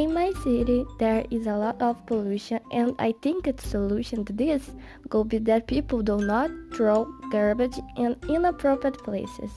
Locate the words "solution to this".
3.60-4.70